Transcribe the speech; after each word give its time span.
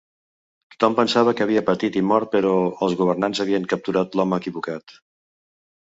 Tothom 0.73 0.95
pensava 0.99 1.33
que 1.39 1.43
havia 1.45 1.63
patit 1.67 1.99
i 2.01 2.03
mort, 2.13 2.31
però 2.37 2.53
els 2.87 2.97
governants 3.03 3.45
havia 3.45 3.63
capturat 3.75 4.21
l'home 4.21 4.41
equivocat. 4.45 5.01